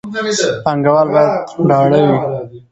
[0.63, 1.33] پانګوال باید
[1.69, 2.15] ډاډه وي.